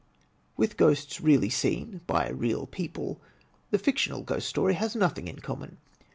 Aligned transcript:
With 0.57 0.77
ghosts 0.77 1.21
really 1.21 1.49
seen 1.51 2.01
by 2.07 2.27
real 2.31 2.65
people, 2.65 3.21
the 3.69 3.77
fictional 3.77 4.23
Ghost 4.23 4.49
Story 4.49 4.73
has 4.73 4.95
nothing 4.95 5.27
in 5.27 5.37
common. 5.41 5.77